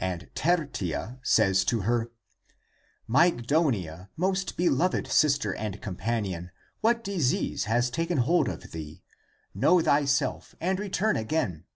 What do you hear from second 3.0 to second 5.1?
Mygdonia, most beloved